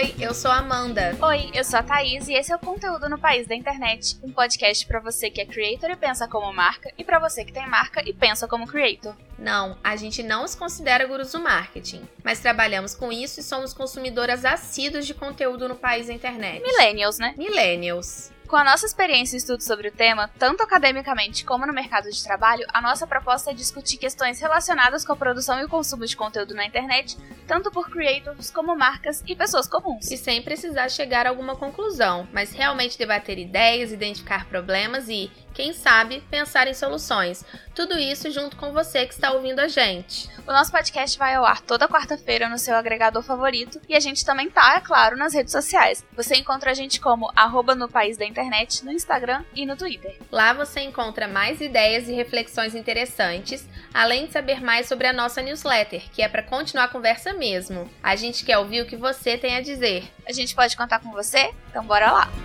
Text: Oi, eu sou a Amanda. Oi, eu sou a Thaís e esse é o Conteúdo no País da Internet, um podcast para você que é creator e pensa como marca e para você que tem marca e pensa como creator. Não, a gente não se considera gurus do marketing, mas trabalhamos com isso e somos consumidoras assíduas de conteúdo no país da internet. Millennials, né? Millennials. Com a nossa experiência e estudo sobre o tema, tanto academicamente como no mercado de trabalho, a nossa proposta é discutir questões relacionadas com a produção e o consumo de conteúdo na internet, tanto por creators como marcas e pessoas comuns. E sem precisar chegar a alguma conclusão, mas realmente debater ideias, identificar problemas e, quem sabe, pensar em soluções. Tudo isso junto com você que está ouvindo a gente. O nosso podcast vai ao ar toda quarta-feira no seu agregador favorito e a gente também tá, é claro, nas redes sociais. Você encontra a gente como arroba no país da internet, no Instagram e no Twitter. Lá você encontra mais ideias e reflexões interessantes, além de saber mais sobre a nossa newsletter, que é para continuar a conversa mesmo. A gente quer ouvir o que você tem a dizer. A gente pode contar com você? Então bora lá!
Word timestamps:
Oi, 0.00 0.14
eu 0.18 0.32
sou 0.32 0.50
a 0.50 0.56
Amanda. 0.56 1.14
Oi, 1.20 1.50
eu 1.52 1.62
sou 1.62 1.78
a 1.78 1.82
Thaís 1.82 2.26
e 2.26 2.32
esse 2.32 2.50
é 2.50 2.56
o 2.56 2.58
Conteúdo 2.58 3.06
no 3.06 3.18
País 3.18 3.46
da 3.46 3.54
Internet, 3.54 4.18
um 4.22 4.32
podcast 4.32 4.86
para 4.86 4.98
você 4.98 5.28
que 5.28 5.42
é 5.42 5.44
creator 5.44 5.90
e 5.90 5.96
pensa 5.96 6.26
como 6.26 6.50
marca 6.54 6.90
e 6.96 7.04
para 7.04 7.18
você 7.18 7.44
que 7.44 7.52
tem 7.52 7.68
marca 7.68 8.00
e 8.08 8.14
pensa 8.14 8.48
como 8.48 8.66
creator. 8.66 9.14
Não, 9.38 9.76
a 9.84 9.96
gente 9.96 10.22
não 10.22 10.48
se 10.48 10.56
considera 10.56 11.06
gurus 11.06 11.32
do 11.32 11.40
marketing, 11.40 12.00
mas 12.24 12.40
trabalhamos 12.40 12.94
com 12.94 13.12
isso 13.12 13.40
e 13.40 13.42
somos 13.42 13.74
consumidoras 13.74 14.46
assíduas 14.46 15.06
de 15.06 15.12
conteúdo 15.12 15.68
no 15.68 15.76
país 15.76 16.06
da 16.06 16.14
internet. 16.14 16.62
Millennials, 16.62 17.18
né? 17.18 17.34
Millennials. 17.36 18.32
Com 18.50 18.56
a 18.56 18.64
nossa 18.64 18.84
experiência 18.84 19.36
e 19.36 19.38
estudo 19.38 19.62
sobre 19.62 19.86
o 19.86 19.92
tema, 19.92 20.28
tanto 20.36 20.60
academicamente 20.64 21.44
como 21.44 21.64
no 21.64 21.72
mercado 21.72 22.10
de 22.10 22.20
trabalho, 22.20 22.66
a 22.74 22.80
nossa 22.80 23.06
proposta 23.06 23.52
é 23.52 23.54
discutir 23.54 23.96
questões 23.96 24.40
relacionadas 24.40 25.04
com 25.04 25.12
a 25.12 25.16
produção 25.16 25.60
e 25.60 25.64
o 25.64 25.68
consumo 25.68 26.04
de 26.04 26.16
conteúdo 26.16 26.52
na 26.52 26.66
internet, 26.66 27.16
tanto 27.46 27.70
por 27.70 27.88
creators 27.88 28.50
como 28.50 28.76
marcas 28.76 29.22
e 29.24 29.36
pessoas 29.36 29.68
comuns. 29.68 30.10
E 30.10 30.16
sem 30.16 30.42
precisar 30.42 30.88
chegar 30.88 31.26
a 31.26 31.28
alguma 31.28 31.54
conclusão, 31.54 32.28
mas 32.32 32.50
realmente 32.52 32.98
debater 32.98 33.38
ideias, 33.38 33.92
identificar 33.92 34.44
problemas 34.46 35.08
e, 35.08 35.30
quem 35.54 35.72
sabe, 35.72 36.20
pensar 36.28 36.66
em 36.66 36.74
soluções. 36.74 37.44
Tudo 37.72 37.96
isso 37.98 38.32
junto 38.32 38.56
com 38.56 38.72
você 38.72 39.06
que 39.06 39.14
está 39.14 39.30
ouvindo 39.30 39.60
a 39.60 39.68
gente. 39.68 40.28
O 40.44 40.52
nosso 40.52 40.72
podcast 40.72 41.16
vai 41.16 41.36
ao 41.36 41.44
ar 41.44 41.60
toda 41.60 41.88
quarta-feira 41.88 42.48
no 42.48 42.58
seu 42.58 42.74
agregador 42.74 43.22
favorito 43.22 43.80
e 43.88 43.94
a 43.94 44.00
gente 44.00 44.24
também 44.24 44.50
tá, 44.50 44.74
é 44.76 44.80
claro, 44.80 45.16
nas 45.16 45.34
redes 45.34 45.52
sociais. 45.52 46.04
Você 46.16 46.34
encontra 46.34 46.72
a 46.72 46.74
gente 46.74 47.00
como 47.00 47.30
arroba 47.36 47.74
no 47.74 47.88
país 47.88 48.16
da 48.16 48.24
internet, 48.24 48.39
no 48.84 48.92
Instagram 48.92 49.44
e 49.54 49.66
no 49.66 49.76
Twitter. 49.76 50.16
Lá 50.30 50.52
você 50.52 50.80
encontra 50.80 51.28
mais 51.28 51.60
ideias 51.60 52.08
e 52.08 52.12
reflexões 52.12 52.74
interessantes, 52.74 53.68
além 53.92 54.26
de 54.26 54.32
saber 54.32 54.62
mais 54.62 54.86
sobre 54.86 55.06
a 55.06 55.12
nossa 55.12 55.42
newsletter, 55.42 56.02
que 56.12 56.22
é 56.22 56.28
para 56.28 56.42
continuar 56.42 56.84
a 56.84 56.88
conversa 56.88 57.32
mesmo. 57.32 57.90
A 58.02 58.16
gente 58.16 58.44
quer 58.44 58.58
ouvir 58.58 58.82
o 58.82 58.86
que 58.86 58.96
você 58.96 59.36
tem 59.36 59.56
a 59.56 59.60
dizer. 59.60 60.04
A 60.26 60.32
gente 60.32 60.54
pode 60.54 60.76
contar 60.76 61.00
com 61.00 61.10
você? 61.10 61.52
Então 61.68 61.84
bora 61.84 62.10
lá! 62.10 62.39